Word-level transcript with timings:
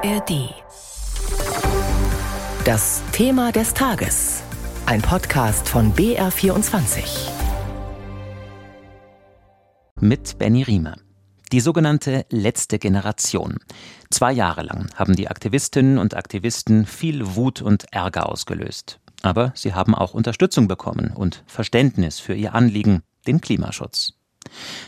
ARD. 0.00 0.54
Das 2.64 3.02
Thema 3.10 3.50
des 3.50 3.74
Tages. 3.74 4.44
Ein 4.86 5.02
Podcast 5.02 5.68
von 5.68 5.92
BR24. 5.92 7.30
Mit 10.00 10.38
Benny 10.38 10.62
Riemer. 10.62 10.94
Die 11.50 11.58
sogenannte 11.58 12.26
letzte 12.30 12.78
Generation. 12.78 13.56
Zwei 14.10 14.30
Jahre 14.30 14.62
lang 14.62 14.88
haben 14.94 15.16
die 15.16 15.28
Aktivistinnen 15.28 15.98
und 15.98 16.14
Aktivisten 16.14 16.86
viel 16.86 17.34
Wut 17.34 17.60
und 17.60 17.92
Ärger 17.92 18.28
ausgelöst. 18.28 19.00
Aber 19.22 19.52
sie 19.56 19.74
haben 19.74 19.96
auch 19.96 20.14
Unterstützung 20.14 20.68
bekommen 20.68 21.10
und 21.12 21.42
Verständnis 21.46 22.20
für 22.20 22.34
ihr 22.34 22.54
Anliegen, 22.54 23.02
den 23.26 23.40
Klimaschutz. 23.40 24.17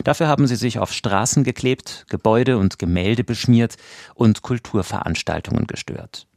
Dafür 0.03 0.27
haben 0.27 0.47
sie 0.47 0.55
sich 0.55 0.79
auf 0.79 0.93
Straßen 0.93 1.43
geklebt, 1.43 2.05
Gebäude 2.09 2.57
und 2.57 2.79
Gemälde 2.79 3.23
beschmiert 3.23 3.77
und 4.15 4.41
Kulturveranstaltungen 4.41 5.67
gestört. 5.67 6.27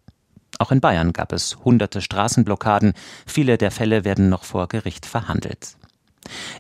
Auch 0.59 0.71
in 0.71 0.81
Bayern 0.81 1.13
gab 1.13 1.33
es 1.33 1.59
hunderte 1.65 2.01
Straßenblockaden, 2.01 2.95
viele 3.27 3.59
der 3.59 3.71
Fälle 3.71 4.05
werden 4.05 4.29
noch 4.29 4.45
vor 4.45 4.69
Gericht 4.69 5.05
verhandelt. 5.07 5.77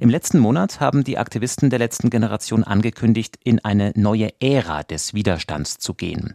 Im 0.00 0.10
letzten 0.10 0.38
Monat 0.38 0.80
haben 0.80 1.04
die 1.04 1.16
Aktivisten 1.16 1.70
der 1.70 1.78
letzten 1.78 2.10
Generation 2.10 2.64
angekündigt, 2.64 3.38
in 3.44 3.64
eine 3.64 3.92
neue 3.94 4.30
Ära 4.40 4.82
des 4.82 5.14
Widerstands 5.14 5.78
zu 5.78 5.94
gehen. 5.94 6.34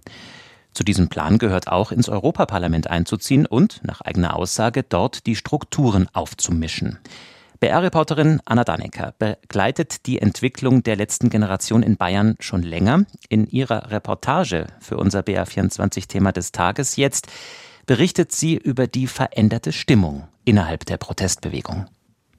Zu 0.72 0.84
diesem 0.84 1.10
Plan 1.10 1.38
gehört 1.38 1.68
auch, 1.68 1.92
ins 1.92 2.10
Europaparlament 2.10 2.90
einzuziehen 2.90 3.46
und, 3.46 3.82
nach 3.84 4.02
eigener 4.02 4.36
Aussage, 4.36 4.84
dort 4.84 5.26
die 5.26 5.36
Strukturen 5.36 6.08
aufzumischen. 6.14 7.00
BR-Reporterin 7.60 8.40
Anna 8.46 8.64
Dannecker 8.64 9.14
begleitet 9.20 10.06
die 10.06 10.22
Entwicklung 10.22 10.82
der 10.82 10.96
letzten 10.96 11.30
Generation 11.30 11.84
in 11.84 11.98
Bayern 11.98 12.38
schon 12.40 12.64
länger. 12.64 13.04
In 13.28 13.48
ihrer 13.48 13.92
Reportage 13.92 14.68
für 14.80 14.96
unser 14.96 15.20
BR24-Thema 15.20 16.32
des 16.32 16.54
Tages 16.54 16.96
jetzt 16.96 17.28
berichtet 17.86 18.32
sie 18.32 18.56
über 18.56 18.88
die 18.88 19.08
veränderte 19.08 19.74
Stimmung 19.74 20.30
innerhalb 20.46 20.86
der 20.86 20.96
Protestbewegung. 20.96 21.88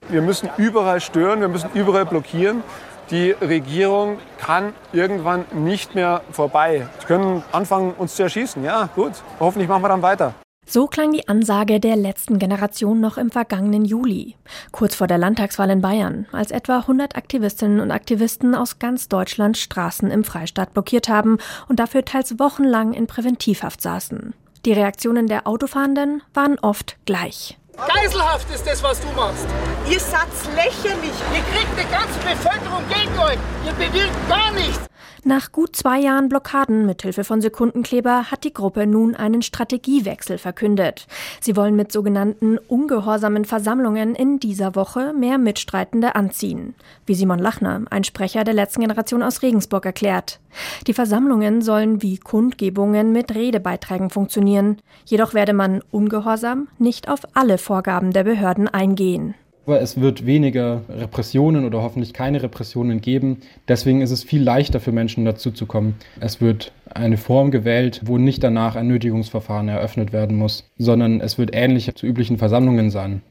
Wir 0.09 0.23
müssen 0.23 0.49
überall 0.57 0.99
stören, 0.99 1.39
wir 1.39 1.49
müssen 1.49 1.69
überall 1.75 2.07
blockieren. 2.07 2.63
Die 3.11 3.29
Regierung 3.29 4.17
kann 4.39 4.73
irgendwann 4.91 5.45
nicht 5.53 5.93
mehr 5.93 6.21
vorbei. 6.31 6.87
Sie 6.99 7.05
können 7.05 7.43
anfangen, 7.51 7.93
uns 7.93 8.15
zu 8.15 8.23
erschießen. 8.23 8.63
Ja, 8.63 8.89
gut. 8.95 9.11
Hoffentlich 9.39 9.69
machen 9.69 9.83
wir 9.83 9.89
dann 9.89 10.01
weiter. 10.01 10.33
So 10.73 10.87
klang 10.87 11.11
die 11.11 11.27
Ansage 11.27 11.81
der 11.81 11.97
letzten 11.97 12.39
Generation 12.39 13.01
noch 13.01 13.17
im 13.17 13.29
vergangenen 13.29 13.83
Juli, 13.83 14.37
kurz 14.71 14.95
vor 14.95 15.05
der 15.05 15.17
Landtagswahl 15.17 15.69
in 15.69 15.81
Bayern, 15.81 16.27
als 16.31 16.49
etwa 16.49 16.77
100 16.77 17.17
Aktivistinnen 17.17 17.81
und 17.81 17.91
Aktivisten 17.91 18.55
aus 18.55 18.79
ganz 18.79 19.09
Deutschland 19.09 19.57
Straßen 19.57 20.09
im 20.09 20.23
Freistaat 20.23 20.71
blockiert 20.71 21.09
haben 21.09 21.39
und 21.67 21.81
dafür 21.81 22.05
teils 22.05 22.39
wochenlang 22.39 22.93
in 22.93 23.05
Präventivhaft 23.05 23.81
saßen. 23.81 24.33
Die 24.63 24.71
Reaktionen 24.71 25.27
der 25.27 25.45
Autofahrenden 25.45 26.23
waren 26.33 26.57
oft 26.59 26.95
gleich. 27.05 27.57
Geiselhaft 27.75 28.49
ist 28.55 28.65
das, 28.65 28.81
was 28.81 29.01
du 29.01 29.07
machst. 29.09 29.47
Ihr 29.89 29.99
seid 29.99 30.29
lächerlich. 30.55 31.11
Ihr 31.33 31.43
kriegt 31.51 31.77
die 31.77 31.91
ganze 31.91 32.17
Bevölkerung 32.19 32.83
gegen 32.87 33.19
euch. 33.19 33.37
Ihr 33.65 33.73
bewirkt 33.73 34.29
gar 34.29 34.53
nichts. 34.53 34.90
Nach 35.23 35.51
gut 35.51 35.75
zwei 35.75 35.99
Jahren 35.99 36.29
Blockaden 36.29 36.85
mit 36.85 37.03
Hilfe 37.03 37.23
von 37.23 37.41
Sekundenkleber 37.41 38.31
hat 38.31 38.43
die 38.43 38.53
Gruppe 38.53 38.87
nun 38.87 39.15
einen 39.15 39.41
Strategiewechsel 39.41 40.37
verkündet. 40.37 41.07
Sie 41.39 41.55
wollen 41.55 41.75
mit 41.75 41.91
sogenannten 41.91 42.57
ungehorsamen 42.57 43.45
Versammlungen 43.45 44.15
in 44.15 44.39
dieser 44.39 44.75
Woche 44.75 45.13
mehr 45.13 45.37
Mitstreitende 45.37 46.15
anziehen, 46.15 46.73
wie 47.05 47.15
Simon 47.15 47.39
Lachner, 47.39 47.81
ein 47.89 48.03
Sprecher 48.03 48.43
der 48.43 48.53
letzten 48.53 48.81
Generation 48.81 49.21
aus 49.21 49.41
Regensburg, 49.41 49.85
erklärt. 49.85 50.39
Die 50.87 50.93
Versammlungen 50.93 51.61
sollen 51.61 52.01
wie 52.01 52.17
Kundgebungen 52.17 53.11
mit 53.11 53.33
Redebeiträgen 53.33 54.09
funktionieren. 54.09 54.81
Jedoch 55.05 55.33
werde 55.33 55.53
man 55.53 55.81
ungehorsam 55.91 56.67
nicht 56.79 57.09
auf 57.09 57.21
alle 57.35 57.57
Vorgaben 57.57 58.11
der 58.11 58.23
Behörden 58.23 58.67
eingehen. 58.67 59.35
Aber 59.65 59.79
es 59.79 60.01
wird 60.01 60.25
weniger 60.25 60.81
Repressionen 60.89 61.65
oder 61.65 61.81
hoffentlich 61.83 62.13
keine 62.13 62.41
Repressionen 62.41 62.99
geben. 62.99 63.37
Deswegen 63.67 64.01
ist 64.01 64.11
es 64.11 64.23
viel 64.23 64.41
leichter 64.41 64.79
für 64.79 64.91
Menschen 64.91 65.23
dazu 65.23 65.51
zu 65.51 65.65
kommen. 65.65 65.95
Es 66.19 66.41
wird 66.41 66.71
eine 66.89 67.17
Form 67.17 67.51
gewählt, 67.51 68.01
wo 68.03 68.17
nicht 68.17 68.43
danach 68.43 68.75
ein 68.75 68.87
Nötigungsverfahren 68.87 69.69
eröffnet 69.69 70.13
werden 70.13 70.37
muss, 70.37 70.69
sondern 70.77 71.21
es 71.21 71.37
wird 71.37 71.51
ähnlich 71.53 71.93
zu 71.95 72.05
üblichen 72.05 72.37
Versammlungen 72.37 72.89
sein. 72.89 73.21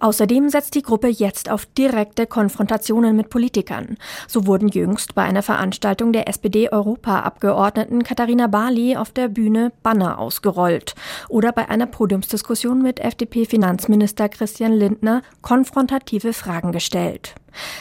Außerdem 0.00 0.48
setzt 0.48 0.74
die 0.74 0.82
Gruppe 0.82 1.08
jetzt 1.08 1.50
auf 1.50 1.66
direkte 1.66 2.26
Konfrontationen 2.26 3.16
mit 3.16 3.30
Politikern. 3.30 3.96
So 4.28 4.46
wurden 4.46 4.68
jüngst 4.68 5.14
bei 5.14 5.22
einer 5.22 5.42
Veranstaltung 5.42 6.12
der 6.12 6.28
SPD-Europaabgeordneten 6.28 8.02
Katharina 8.02 8.46
Barley 8.46 8.96
auf 8.96 9.10
der 9.10 9.28
Bühne 9.28 9.72
Banner 9.82 10.18
ausgerollt. 10.18 10.94
Oder 11.28 11.52
bei 11.52 11.68
einer 11.68 11.86
Podiumsdiskussion 11.86 12.82
mit 12.82 13.00
FDP-Finanzminister 13.00 14.28
Christian 14.28 14.72
Lindner 14.72 15.22
konfrontative 15.42 16.32
Fragen 16.32 16.72
gestellt. 16.72 17.34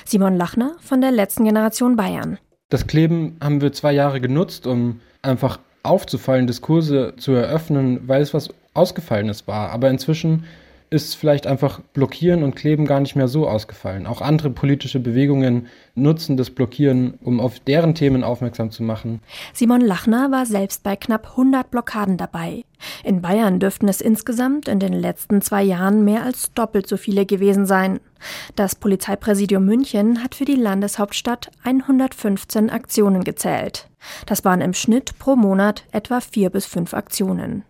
Simon 0.06 0.35
Lachner 0.35 0.75
von 0.80 1.02
der 1.02 1.12
letzten 1.12 1.46
Generation 1.46 1.96
Bayern. 1.96 2.40
Das 2.69 2.88
Kleben 2.88 3.38
haben 3.44 3.62
wir 3.62 3.74
zwei 3.74 3.94
Jahre 3.94 4.19
genutzt, 4.19 4.66
um 4.66 5.02
einfach 5.22 5.59
aufzufallen, 5.84 6.47
Diskurse 6.47 7.14
zu 7.18 7.34
eröffnen, 7.34 8.08
weil 8.08 8.22
es 8.22 8.34
was 8.34 8.50
Ausgefallenes 8.74 9.47
war. 9.47 9.69
Aber 9.69 9.90
inzwischen 9.90 10.46
ist 10.95 11.16
vielleicht 11.16 11.45
einfach 11.45 11.81
Blockieren 11.94 12.41
und 12.41 12.56
Kleben 12.56 12.85
gar 12.85 13.01
nicht 13.01 13.16
mehr 13.16 13.28
so 13.28 13.47
ausgefallen. 13.47 14.07
Auch 14.07 14.22
andere 14.22 14.50
politische 14.50 15.00
Bewegungen 15.00 15.67
nutzen 15.94 16.38
das 16.38 16.50
Blockieren, 16.50 17.16
um 17.22 17.41
auf 17.41 17.59
deren 17.59 17.94
Themen 17.95 18.23
aufmerksam 18.23 18.72
zu 18.72 18.81
machen. 18.81 19.19
Simon 19.53 19.81
Lachner 19.81 20.31
war 20.31 20.45
selbst 20.45 20.84
bei 20.84 20.95
knapp 20.95 21.31
100 21.31 21.69
Blockaden 21.69 22.16
dabei. 22.16 22.63
In 23.03 23.22
Bayern 23.22 23.59
dürften 23.59 23.89
es 23.89 24.00
insgesamt 24.00 24.67
in 24.67 24.79
den 24.79 24.94
letzten 24.94 25.41
zwei 25.41 25.63
Jahren 25.63 26.05
mehr 26.05 26.23
als 26.23 26.53
doppelt 26.53 26.88
so 26.88 26.95
viele 26.97 27.25
gewesen 27.25 27.66
sein. 27.66 28.00
Das 28.56 28.76
Polizeipräsidium 28.76 29.66
München 29.66 30.24
hat 30.24 30.36
für 30.36 30.46
die 30.46 30.56
Landeshauptstadt 30.56 31.52
115 31.64 32.70
Aktionen 32.70 33.24
gezählt. 33.24 33.90
Das 34.26 34.46
waren 34.46 34.62
im 34.62 34.74
Schnitt 34.74 35.18
pro 35.20 35.36
Monat 35.36 35.84
etwa 35.92 36.22
vier 36.22 36.50
bis 36.50 36.66
fünf 36.66 36.94
Aktionen. 36.94 37.64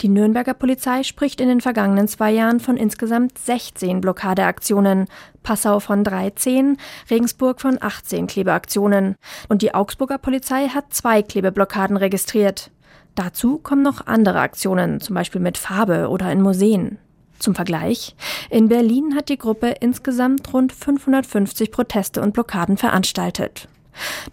Die 0.00 0.08
Nürnberger 0.08 0.54
Polizei 0.54 1.02
spricht 1.02 1.40
in 1.40 1.48
den 1.48 1.60
vergangenen 1.60 2.08
zwei 2.08 2.30
Jahren 2.30 2.60
von 2.60 2.76
insgesamt 2.76 3.38
16 3.38 4.00
Blockadeaktionen, 4.00 5.06
Passau 5.42 5.80
von 5.80 6.04
13, 6.04 6.76
Regensburg 7.10 7.60
von 7.60 7.78
18 7.80 8.26
Klebeaktionen. 8.26 9.16
Und 9.48 9.62
die 9.62 9.74
Augsburger 9.74 10.18
Polizei 10.18 10.68
hat 10.68 10.92
zwei 10.92 11.22
Klebeblockaden 11.22 11.96
registriert. 11.96 12.70
Dazu 13.14 13.58
kommen 13.58 13.82
noch 13.82 14.06
andere 14.06 14.40
Aktionen, 14.40 15.00
zum 15.00 15.14
Beispiel 15.14 15.40
mit 15.40 15.58
Farbe 15.58 16.08
oder 16.08 16.30
in 16.30 16.42
Museen. 16.42 16.98
Zum 17.40 17.54
Vergleich, 17.54 18.14
in 18.50 18.68
Berlin 18.68 19.16
hat 19.16 19.30
die 19.30 19.38
Gruppe 19.38 19.74
insgesamt 19.80 20.52
rund 20.52 20.74
550 20.74 21.70
Proteste 21.72 22.20
und 22.20 22.34
Blockaden 22.34 22.76
veranstaltet. 22.76 23.66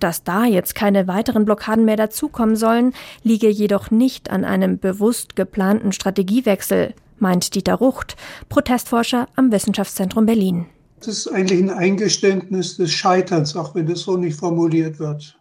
Dass 0.02 0.24
da 0.26 0.44
jetzt 0.44 0.76
keine 0.76 1.08
weiteren 1.08 1.46
Blockaden 1.46 1.86
mehr 1.86 1.96
dazukommen 1.96 2.58
sollen, 2.58 2.94
liege 3.24 3.50
jedoch 3.50 3.92
nicht 3.92 4.30
an 4.30 4.44
einem 4.44 4.78
bewusst 4.78 5.38
geplanten 5.38 5.94
Strategiewechsel, 5.94 6.94
meint 7.18 7.56
Dieter 7.56 7.76
Rucht, 7.76 8.18
Protestforscher 8.50 9.30
am 9.36 9.54
Wissenschaftszentrum 9.54 10.26
Berlin. 10.26 10.66
Das 11.00 11.20
ist 11.20 11.28
eigentlich 11.30 11.62
ein 11.62 11.70
Eingeständnis 11.70 12.76
des 12.76 12.92
Scheiterns, 12.92 13.56
auch 13.56 13.74
wenn 13.74 13.88
das 13.88 14.02
so 14.02 14.18
nicht 14.18 14.38
formuliert 14.38 15.00
wird. 15.00 15.37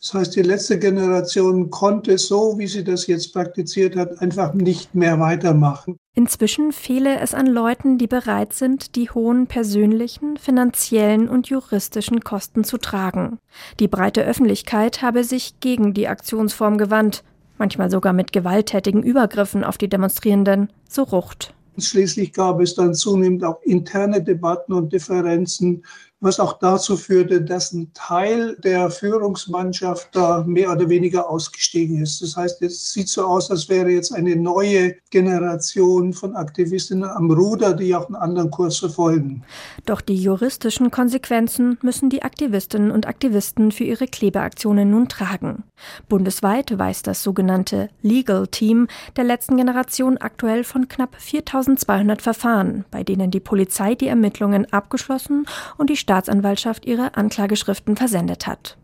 Das 0.00 0.14
heißt, 0.14 0.36
die 0.36 0.42
letzte 0.42 0.78
Generation 0.78 1.70
konnte 1.70 2.18
so, 2.18 2.56
wie 2.56 2.68
sie 2.68 2.84
das 2.84 3.08
jetzt 3.08 3.32
praktiziert 3.32 3.96
hat, 3.96 4.20
einfach 4.20 4.54
nicht 4.54 4.94
mehr 4.94 5.18
weitermachen. 5.18 5.96
Inzwischen 6.14 6.72
fehle 6.72 7.18
es 7.18 7.34
an 7.34 7.46
Leuten, 7.46 7.98
die 7.98 8.06
bereit 8.06 8.52
sind, 8.52 8.94
die 8.94 9.10
hohen 9.10 9.48
persönlichen, 9.48 10.36
finanziellen 10.36 11.28
und 11.28 11.48
juristischen 11.48 12.20
Kosten 12.20 12.62
zu 12.62 12.78
tragen. 12.78 13.38
Die 13.80 13.88
breite 13.88 14.24
Öffentlichkeit 14.24 15.02
habe 15.02 15.24
sich 15.24 15.58
gegen 15.58 15.94
die 15.94 16.06
Aktionsform 16.06 16.78
gewandt, 16.78 17.24
manchmal 17.58 17.90
sogar 17.90 18.12
mit 18.12 18.32
gewalttätigen 18.32 19.02
Übergriffen 19.02 19.64
auf 19.64 19.78
die 19.78 19.88
Demonstrierenden, 19.88 20.72
so 20.88 21.02
Rucht. 21.02 21.54
Schließlich 21.76 22.32
gab 22.32 22.60
es 22.60 22.74
dann 22.74 22.94
zunehmend 22.94 23.44
auch 23.44 23.62
interne 23.62 24.22
Debatten 24.22 24.72
und 24.72 24.92
Differenzen 24.92 25.84
was 26.20 26.40
auch 26.40 26.54
dazu 26.54 26.96
führte, 26.96 27.42
dass 27.42 27.72
ein 27.72 27.92
Teil 27.94 28.56
der 28.64 28.90
Führungsmannschaft 28.90 30.08
da 30.12 30.42
mehr 30.44 30.72
oder 30.72 30.88
weniger 30.88 31.28
ausgestiegen 31.28 32.02
ist. 32.02 32.20
Das 32.22 32.36
heißt, 32.36 32.62
es 32.62 32.92
sieht 32.92 33.08
so 33.08 33.24
aus, 33.24 33.50
als 33.50 33.68
wäre 33.68 33.90
jetzt 33.90 34.12
eine 34.12 34.34
neue 34.34 34.96
Generation 35.10 36.12
von 36.12 36.34
Aktivistinnen 36.34 37.08
am 37.08 37.30
Ruder, 37.30 37.74
die 37.74 37.94
auch 37.94 38.06
einen 38.06 38.16
anderen 38.16 38.50
Kurs 38.50 38.78
verfolgen. 38.78 39.44
Doch 39.86 40.00
die 40.00 40.16
juristischen 40.16 40.90
Konsequenzen 40.90 41.78
müssen 41.82 42.10
die 42.10 42.22
Aktivistinnen 42.22 42.90
und 42.90 43.06
Aktivisten 43.06 43.70
für 43.70 43.84
ihre 43.84 44.06
Klebeaktionen 44.06 44.90
nun 44.90 45.08
tragen. 45.08 45.62
Bundesweit 46.08 46.76
weiß 46.76 47.02
das 47.02 47.22
sogenannte 47.22 47.90
Legal 48.02 48.48
Team 48.48 48.88
der 49.16 49.24
letzten 49.24 49.56
Generation 49.56 50.18
aktuell 50.18 50.64
von 50.64 50.88
knapp 50.88 51.14
4200 51.20 52.22
Verfahren, 52.22 52.84
bei 52.90 53.04
denen 53.04 53.30
die 53.30 53.40
Polizei 53.40 53.94
die 53.94 54.08
Ermittlungen 54.08 54.72
abgeschlossen 54.72 55.46
und 55.76 55.90
die 55.90 55.96
Staatsanwaltschaft 56.08 56.86
ihre 56.86 57.18
Anklageschriften 57.18 57.94
versendet 57.94 58.46
hat. 58.46 58.78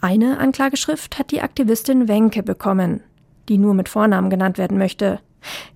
Eine 0.00 0.38
Anklageschrift 0.38 1.18
hat 1.18 1.32
die 1.32 1.40
Aktivistin 1.42 2.06
Wenke 2.06 2.44
bekommen. 2.44 3.00
die 3.48 3.58
nur 3.58 3.74
mit 3.74 3.88
Vornamen 3.88 4.28
genannt 4.28 4.58
werden 4.58 4.76
möchte. 4.76 5.20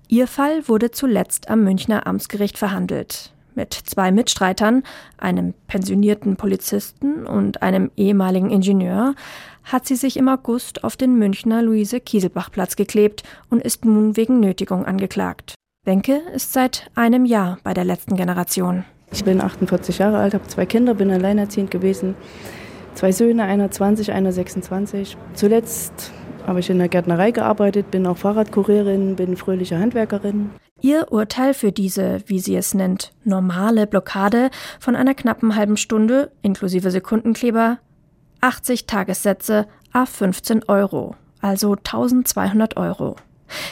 Ihr 0.08 0.26
Fall 0.26 0.66
wurde 0.66 0.90
zuletzt 0.90 1.48
am 1.48 1.62
Münchner 1.62 2.04
Amtsgericht 2.08 2.58
verhandelt. 2.58 3.32
Mit 3.54 3.72
zwei 3.74 4.10
Mitstreitern, 4.10 4.82
einem 5.18 5.54
pensionierten 5.68 6.34
Polizisten 6.34 7.26
und 7.28 7.62
einem 7.62 7.92
ehemaligen 7.96 8.50
Ingenieur, 8.50 9.14
hat 9.62 9.86
sie 9.86 9.94
sich 9.94 10.16
im 10.16 10.28
August 10.28 10.82
auf 10.82 10.96
den 10.96 11.16
Münchner 11.16 11.62
Luise-Kieselbach-Platz 11.62 12.74
geklebt 12.74 13.22
und 13.50 13.62
ist 13.62 13.84
nun 13.84 14.16
wegen 14.16 14.40
Nötigung 14.40 14.84
angeklagt. 14.84 15.54
Wenke 15.84 16.20
ist 16.34 16.52
seit 16.52 16.90
einem 16.96 17.24
Jahr 17.24 17.58
bei 17.62 17.72
der 17.72 17.84
letzten 17.84 18.16
Generation. 18.16 18.84
Ich 19.12 19.24
bin 19.24 19.40
48 19.40 19.98
Jahre 19.98 20.18
alt, 20.18 20.34
habe 20.34 20.46
zwei 20.46 20.66
Kinder, 20.66 20.94
bin 20.94 21.10
alleinerziehend 21.10 21.70
gewesen. 21.70 22.14
Zwei 22.94 23.12
Söhne, 23.12 23.44
einer 23.44 23.70
20, 23.70 24.12
einer 24.12 24.32
26. 24.32 25.16
Zuletzt 25.34 26.12
habe 26.46 26.60
ich 26.60 26.70
in 26.70 26.78
der 26.78 26.88
Gärtnerei 26.88 27.30
gearbeitet, 27.30 27.90
bin 27.90 28.06
auch 28.06 28.16
Fahrradkurierin, 28.18 29.16
bin 29.16 29.36
fröhliche 29.36 29.78
Handwerkerin. 29.78 30.50
Ihr 30.80 31.12
Urteil 31.12 31.54
für 31.54 31.72
diese, 31.72 32.22
wie 32.26 32.38
sie 32.38 32.56
es 32.56 32.72
nennt, 32.72 33.12
normale 33.24 33.86
Blockade 33.86 34.50
von 34.78 34.96
einer 34.96 35.14
knappen 35.14 35.54
halben 35.54 35.76
Stunde 35.76 36.32
inklusive 36.42 36.90
Sekundenkleber 36.90 37.78
80 38.40 38.86
Tagessätze 38.86 39.66
a 39.92 40.06
15 40.06 40.64
Euro, 40.68 41.16
also 41.42 41.74
1200 41.74 42.76
Euro. 42.78 43.16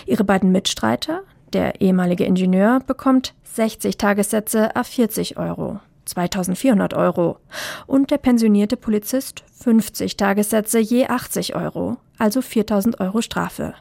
Ihre 0.04 0.24
beiden 0.24 0.52
Mitstreiter, 0.52 1.22
der 1.52 1.80
ehemalige 1.80 2.24
Ingenieur, 2.24 2.80
bekommt 2.86 3.34
60 3.44 3.98
Tagessätze 3.98 4.74
a 4.76 4.84
40 4.84 5.38
Euro, 5.38 5.80
2400 6.04 6.94
Euro. 6.94 7.38
Und 7.86 8.10
der 8.10 8.18
pensionierte 8.18 8.76
Polizist 8.76 9.44
50 9.60 10.16
Tagessätze 10.16 10.78
je 10.78 11.06
80 11.06 11.56
Euro, 11.56 11.96
also 12.18 12.42
4000 12.42 13.00
Euro 13.00 13.20
Strafe. 13.22 13.74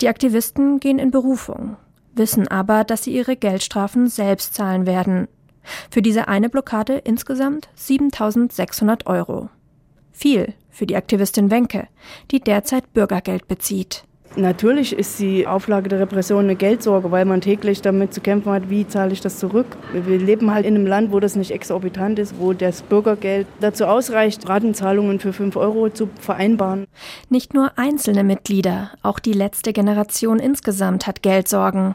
Die 0.00 0.08
Aktivisten 0.08 0.80
gehen 0.80 0.98
in 0.98 1.10
Berufung, 1.10 1.76
wissen 2.14 2.48
aber, 2.48 2.84
dass 2.84 3.04
sie 3.04 3.14
ihre 3.14 3.36
Geldstrafen 3.36 4.08
selbst 4.08 4.54
zahlen 4.54 4.86
werden. 4.86 5.28
Für 5.90 6.02
diese 6.02 6.28
eine 6.28 6.50
Blockade 6.50 6.94
insgesamt 6.98 7.68
7600 7.74 9.06
Euro. 9.06 9.48
Viel 10.12 10.54
für 10.70 10.86
die 10.86 10.96
Aktivistin 10.96 11.50
Wenke, 11.50 11.88
die 12.30 12.40
derzeit 12.40 12.92
Bürgergeld 12.92 13.48
bezieht. 13.48 14.04
Natürlich 14.36 14.98
ist 14.98 15.20
die 15.20 15.46
Auflage 15.46 15.88
der 15.88 16.00
Repression 16.00 16.44
eine 16.44 16.56
Geldsorge, 16.56 17.12
weil 17.12 17.24
man 17.24 17.40
täglich 17.40 17.82
damit 17.82 18.12
zu 18.12 18.20
kämpfen 18.20 18.50
hat, 18.50 18.68
wie 18.68 18.86
zahle 18.86 19.12
ich 19.12 19.20
das 19.20 19.38
zurück. 19.38 19.76
Wir 19.92 20.18
leben 20.18 20.52
halt 20.52 20.66
in 20.66 20.74
einem 20.74 20.88
Land, 20.88 21.12
wo 21.12 21.20
das 21.20 21.36
nicht 21.36 21.52
exorbitant 21.52 22.18
ist, 22.18 22.34
wo 22.40 22.52
das 22.52 22.82
Bürgergeld 22.82 23.46
dazu 23.60 23.86
ausreicht, 23.86 24.48
Ratenzahlungen 24.48 25.20
für 25.20 25.32
5 25.32 25.54
Euro 25.56 25.88
zu 25.88 26.08
vereinbaren. 26.18 26.88
Nicht 27.28 27.54
nur 27.54 27.78
einzelne 27.78 28.24
Mitglieder, 28.24 28.90
auch 29.02 29.20
die 29.20 29.32
letzte 29.32 29.72
Generation 29.72 30.40
insgesamt 30.40 31.06
hat 31.06 31.22
Geldsorgen. 31.22 31.94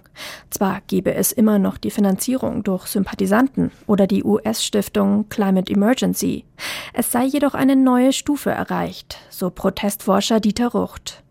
Zwar 0.50 0.80
gebe 0.88 1.14
es 1.14 1.34
immer 1.34 1.60
noch 1.60 1.78
die 1.78 1.92
Finanzierung 1.92 2.64
durch 2.64 2.88
Sympathisanten 2.88 3.72
oder 3.86 4.08
die 4.08 4.24
US-Stiftung 4.24 5.28
Climate 5.28 5.72
Emergency. 5.72 6.46
Es 6.94 7.12
sei 7.12 7.26
jedoch 7.26 7.54
eine 7.54 7.76
neue 7.76 8.14
Stufe 8.14 8.52
erreicht, 8.52 9.18
so 9.30 9.50
Protestforscher 9.50 10.40
Dieter 10.40 10.70
Rucht. 10.70 11.22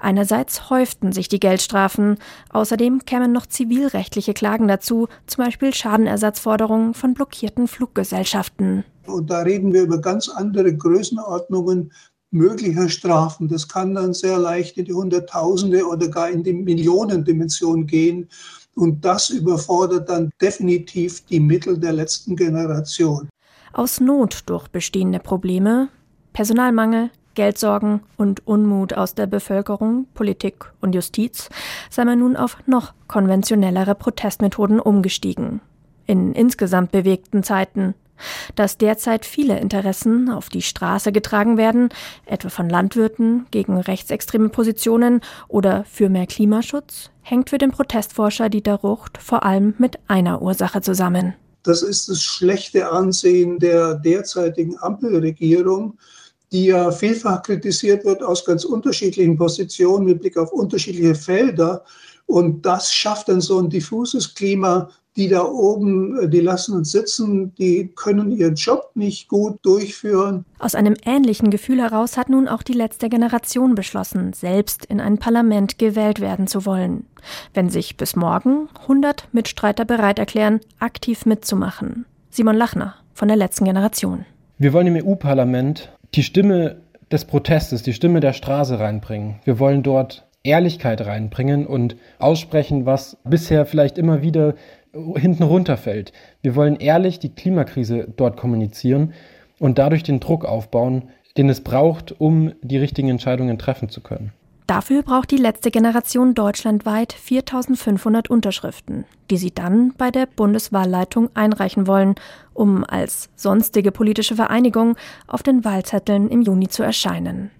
Einerseits 0.00 0.70
häuften 0.70 1.12
sich 1.12 1.28
die 1.28 1.40
Geldstrafen, 1.40 2.18
außerdem 2.50 3.04
kämen 3.04 3.32
noch 3.32 3.46
zivilrechtliche 3.46 4.34
Klagen 4.34 4.68
dazu, 4.68 5.08
zum 5.26 5.44
Beispiel 5.44 5.74
Schadenersatzforderungen 5.74 6.94
von 6.94 7.14
blockierten 7.14 7.68
Fluggesellschaften. 7.68 8.84
Und 9.06 9.30
da 9.30 9.40
reden 9.40 9.72
wir 9.72 9.82
über 9.82 10.00
ganz 10.00 10.28
andere 10.28 10.74
Größenordnungen 10.74 11.92
möglicher 12.34 12.88
Strafen. 12.88 13.48
Das 13.48 13.68
kann 13.68 13.94
dann 13.94 14.12
sehr 14.12 14.38
leicht 14.38 14.76
in 14.76 14.84
die 14.84 14.92
Hunderttausende 14.92 15.86
oder 15.86 16.08
gar 16.08 16.28
in 16.28 16.42
die 16.42 16.52
Millionendimension 16.52 17.86
gehen. 17.86 18.28
Und 18.74 19.04
das 19.04 19.30
überfordert 19.30 20.08
dann 20.08 20.30
definitiv 20.42 21.24
die 21.26 21.40
Mittel 21.40 21.78
der 21.78 21.92
letzten 21.92 22.34
Generation. 22.34 23.28
Aus 23.72 24.00
Not 24.00 24.42
durch 24.46 24.68
bestehende 24.68 25.20
Probleme, 25.20 25.88
Personalmangel, 26.32 27.10
Geldsorgen 27.34 28.00
und 28.16 28.46
Unmut 28.46 28.94
aus 28.94 29.14
der 29.14 29.26
Bevölkerung, 29.26 30.06
Politik 30.14 30.72
und 30.80 30.94
Justiz 30.94 31.48
sei 31.90 32.04
man 32.04 32.18
nun 32.18 32.36
auf 32.36 32.56
noch 32.66 32.92
konventionellere 33.08 33.94
Protestmethoden 33.94 34.80
umgestiegen. 34.80 35.60
In 36.06 36.32
insgesamt 36.32 36.92
bewegten 36.92 37.42
Zeiten. 37.42 37.94
Dass 38.54 38.78
derzeit 38.78 39.26
viele 39.26 39.58
Interessen 39.58 40.30
auf 40.30 40.48
die 40.48 40.62
Straße 40.62 41.12
getragen 41.12 41.56
werden, 41.56 41.88
etwa 42.26 42.48
von 42.48 42.68
Landwirten 42.68 43.46
gegen 43.50 43.76
rechtsextreme 43.76 44.48
Positionen 44.48 45.20
oder 45.48 45.84
für 45.84 46.08
mehr 46.08 46.26
Klimaschutz, 46.26 47.10
hängt 47.22 47.50
für 47.50 47.58
den 47.58 47.72
Protestforscher 47.72 48.48
Dieter 48.48 48.76
Rucht 48.76 49.18
vor 49.18 49.42
allem 49.42 49.74
mit 49.78 49.98
einer 50.06 50.42
Ursache 50.42 50.80
zusammen. 50.80 51.34
Das 51.64 51.82
ist 51.82 52.08
das 52.10 52.22
schlechte 52.22 52.90
Ansehen 52.90 53.58
der 53.58 53.94
derzeitigen 53.94 54.76
Ampelregierung, 54.78 55.98
die 56.54 56.66
ja 56.66 56.92
vielfach 56.92 57.42
kritisiert 57.42 58.04
wird 58.04 58.22
aus 58.22 58.44
ganz 58.44 58.64
unterschiedlichen 58.64 59.36
Positionen 59.36 60.06
mit 60.06 60.20
Blick 60.20 60.36
auf 60.36 60.52
unterschiedliche 60.52 61.16
Felder. 61.16 61.82
Und 62.26 62.64
das 62.64 62.94
schafft 62.94 63.28
dann 63.28 63.40
so 63.40 63.58
ein 63.58 63.68
diffuses 63.68 64.32
Klima. 64.34 64.88
Die 65.16 65.28
da 65.28 65.44
oben, 65.44 66.18
äh, 66.18 66.28
die 66.28 66.40
lassen 66.40 66.76
uns 66.76 66.90
sitzen, 66.90 67.54
die 67.56 67.92
können 67.94 68.32
ihren 68.32 68.54
Job 68.54 68.90
nicht 68.94 69.28
gut 69.28 69.58
durchführen. 69.62 70.44
Aus 70.58 70.74
einem 70.74 70.96
ähnlichen 71.04 71.50
Gefühl 71.50 71.80
heraus 71.80 72.16
hat 72.16 72.28
nun 72.28 72.48
auch 72.48 72.62
die 72.62 72.72
letzte 72.72 73.08
Generation 73.08 73.74
beschlossen, 73.76 74.32
selbst 74.32 74.84
in 74.84 75.00
ein 75.00 75.18
Parlament 75.18 75.78
gewählt 75.78 76.20
werden 76.20 76.48
zu 76.48 76.66
wollen. 76.66 77.06
Wenn 77.52 77.68
sich 77.68 77.96
bis 77.96 78.16
morgen 78.16 78.68
100 78.82 79.28
Mitstreiter 79.32 79.84
bereit 79.84 80.18
erklären, 80.18 80.60
aktiv 80.80 81.26
mitzumachen. 81.26 82.06
Simon 82.30 82.56
Lachner 82.56 82.94
von 83.12 83.28
der 83.28 83.36
letzten 83.36 83.64
Generation. 83.64 84.24
Wir 84.58 84.72
wollen 84.72 84.88
im 84.88 85.06
EU-Parlament 85.06 85.92
die 86.14 86.22
Stimme 86.22 86.76
des 87.10 87.24
Protestes, 87.24 87.82
die 87.82 87.92
Stimme 87.92 88.20
der 88.20 88.32
Straße 88.32 88.78
reinbringen. 88.78 89.40
Wir 89.44 89.58
wollen 89.58 89.82
dort 89.82 90.26
Ehrlichkeit 90.44 91.04
reinbringen 91.04 91.66
und 91.66 91.96
aussprechen, 92.18 92.86
was 92.86 93.16
bisher 93.24 93.66
vielleicht 93.66 93.98
immer 93.98 94.22
wieder 94.22 94.54
hinten 95.16 95.42
runterfällt. 95.42 96.12
Wir 96.42 96.54
wollen 96.54 96.76
ehrlich 96.76 97.18
die 97.18 97.30
Klimakrise 97.30 98.06
dort 98.16 98.36
kommunizieren 98.36 99.12
und 99.58 99.78
dadurch 99.78 100.02
den 100.02 100.20
Druck 100.20 100.44
aufbauen, 100.44 101.08
den 101.36 101.48
es 101.48 101.62
braucht, 101.62 102.20
um 102.20 102.52
die 102.62 102.78
richtigen 102.78 103.08
Entscheidungen 103.08 103.58
treffen 103.58 103.88
zu 103.88 104.00
können. 104.00 104.32
Dafür 104.66 105.02
braucht 105.02 105.30
die 105.30 105.36
letzte 105.36 105.70
Generation 105.70 106.34
deutschlandweit 106.34 107.12
4500 107.12 108.30
Unterschriften, 108.30 109.04
die 109.30 109.36
sie 109.36 109.54
dann 109.54 109.92
bei 109.98 110.10
der 110.10 110.24
Bundeswahlleitung 110.24 111.28
einreichen 111.34 111.86
wollen, 111.86 112.14
um 112.54 112.82
als 112.82 113.28
sonstige 113.36 113.92
politische 113.92 114.36
Vereinigung 114.36 114.96
auf 115.26 115.42
den 115.42 115.64
Wahlzetteln 115.66 116.30
im 116.30 116.40
Juni 116.40 116.68
zu 116.68 116.82
erscheinen. 116.82 117.50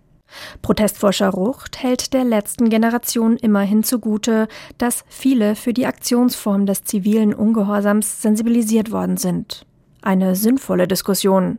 Protestforscher 0.63 1.29
Rucht 1.29 1.83
hält 1.83 2.15
der 2.15 2.25
letzten 2.25 2.71
Generation 2.71 3.37
immerhin 3.37 3.85
zugute, 3.85 4.49
dass 4.79 5.05
viele 5.07 5.57
für 5.57 5.75
die 5.75 5.87
Aktionsform 5.87 6.65
des 6.65 6.85
zivilen 6.85 7.35
Ungehorsams 7.35 8.23
sensibilisiert 8.23 8.91
worden 8.91 9.19
sind. 9.19 9.67
Eine 10.01 10.35
sinnvolle 10.37 10.89
Diskussion, 10.89 11.59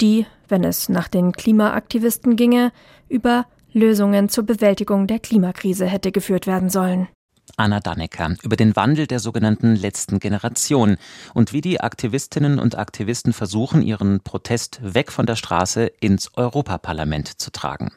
die, 0.00 0.26
wenn 0.48 0.64
es 0.64 0.88
nach 0.88 1.08
den 1.08 1.32
Klimaaktivisten 1.32 2.36
ginge, 2.36 2.72
über 3.08 3.46
Lösungen 3.72 4.28
zur 4.28 4.44
Bewältigung 4.44 5.06
der 5.06 5.18
Klimakrise 5.18 5.86
hätte 5.86 6.12
geführt 6.12 6.46
werden 6.46 6.70
sollen. 6.70 7.08
Anna 7.56 7.80
Dannecker 7.80 8.36
über 8.42 8.56
den 8.56 8.76
Wandel 8.76 9.06
der 9.06 9.20
sogenannten 9.20 9.74
letzten 9.74 10.18
Generation 10.20 10.96
und 11.34 11.52
wie 11.52 11.60
die 11.60 11.80
Aktivistinnen 11.80 12.58
und 12.58 12.78
Aktivisten 12.78 13.32
versuchen, 13.32 13.82
ihren 13.82 14.20
Protest 14.20 14.80
weg 14.82 15.10
von 15.10 15.26
der 15.26 15.36
Straße 15.36 15.86
ins 16.00 16.36
Europaparlament 16.36 17.40
zu 17.40 17.50
tragen. 17.50 17.90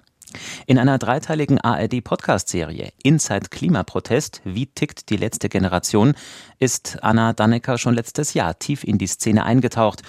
In 0.65 0.79
einer 0.79 0.97
dreiteiligen 0.97 1.59
ARD-Podcast-Serie 1.59 2.93
Inside 3.03 3.49
Klimaprotest, 3.49 4.41
wie 4.45 4.67
tickt 4.67 5.09
die 5.09 5.17
letzte 5.17 5.49
Generation, 5.49 6.13
ist 6.57 6.99
Anna 7.01 7.33
Dannecker 7.33 7.77
schon 7.77 7.95
letztes 7.95 8.33
Jahr 8.33 8.57
tief 8.57 8.83
in 8.83 8.97
die 8.97 9.07
Szene 9.07 9.43
eingetaucht. 9.43 10.03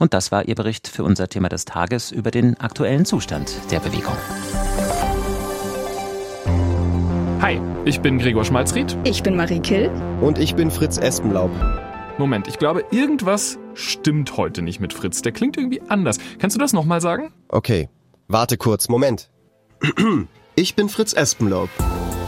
Und 0.00 0.14
das 0.14 0.32
war 0.32 0.46
ihr 0.46 0.54
Bericht 0.54 0.88
für 0.88 1.04
unser 1.04 1.28
Thema 1.28 1.48
des 1.48 1.64
Tages 1.64 2.10
über 2.10 2.30
den 2.30 2.58
aktuellen 2.58 3.04
Zustand 3.04 3.52
der 3.70 3.80
Bewegung. 3.80 4.16
Hi, 7.40 7.60
ich 7.84 8.00
bin 8.00 8.18
Gregor 8.18 8.44
Schmalzried. 8.44 8.96
Ich 9.04 9.22
bin 9.22 9.36
Marie 9.36 9.60
Kill. 9.60 9.92
Und 10.20 10.40
ich 10.40 10.56
bin 10.56 10.72
Fritz 10.72 10.98
Espenlaub. 10.98 11.52
Moment, 12.18 12.48
ich 12.48 12.58
glaube, 12.58 12.84
irgendwas 12.90 13.60
stimmt 13.74 14.36
heute 14.36 14.60
nicht 14.60 14.80
mit 14.80 14.92
Fritz. 14.92 15.22
Der 15.22 15.30
klingt 15.30 15.56
irgendwie 15.56 15.80
anders. 15.88 16.18
Kannst 16.40 16.56
du 16.56 16.60
das 16.60 16.72
nochmal 16.72 17.00
sagen? 17.00 17.32
Okay, 17.48 17.88
warte 18.26 18.56
kurz, 18.56 18.88
Moment. 18.88 19.30
Ich 20.56 20.74
bin 20.74 20.88
Fritz 20.88 21.12
Espenlaub. 21.12 21.68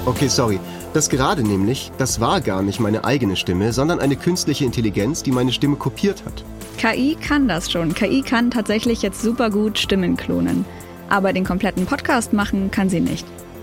Okay, 0.07 0.29
sorry. 0.29 0.61
Das 0.95 1.09
gerade 1.09 1.43
nämlich, 1.43 1.91
das 1.99 2.21
war 2.21 2.41
gar 2.41 2.63
nicht 2.63 2.79
meine 2.79 3.05
eigene 3.05 3.35
Stimme, 3.35 3.73
sondern 3.73 3.99
eine 3.99 4.15
künstliche 4.15 4.65
Intelligenz, 4.65 5.25
die 5.25 5.33
meine 5.33 5.51
Stimme 5.51 5.75
kopiert 5.75 6.25
hat. 6.25 6.45
KI 6.79 7.17
kann 7.21 7.49
das 7.49 7.73
schon. 7.73 7.93
KI 7.93 8.23
kann 8.23 8.53
tatsächlich 8.53 9.03
jetzt 9.03 9.21
super 9.21 9.51
gut 9.51 9.81
Stimmen 9.81 10.17
klonen. 10.17 10.65
Aber 11.09 11.33
den 11.33 11.45
kompletten 11.45 11.87
Podcast 11.87 12.33
machen 12.33 12.71
kann 12.71 12.89
sie 12.89 13.01
nicht. 13.01 13.27